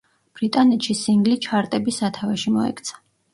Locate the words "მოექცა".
2.57-2.99